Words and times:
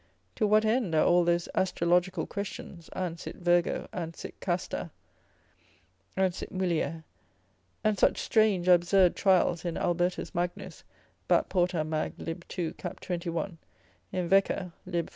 To 0.37 0.47
what 0.47 0.65
end 0.65 0.95
are 0.95 1.05
all 1.05 1.23
those 1.23 1.47
astrological 1.53 2.25
questions, 2.25 2.89
an 2.93 3.17
sit 3.19 3.35
virgo, 3.35 3.87
an 3.93 4.15
sit 4.15 4.33
casta, 4.39 4.89
an 6.17 6.31
sit 6.31 6.51
mulier? 6.51 7.03
and 7.83 7.99
such 7.99 8.17
strange 8.17 8.67
absurd 8.67 9.15
trials 9.15 9.63
in 9.63 9.77
Albertus 9.77 10.33
Magnus, 10.33 10.83
Bap. 11.27 11.49
Porta, 11.49 11.83
Mag. 11.83 12.13
lib. 12.17 12.43
2. 12.47 12.73
cap. 12.79 12.99
21. 12.99 13.59
in 14.11 14.27
Wecker. 14.27 14.71
lib. 14.87 15.05
5. 15.09 15.09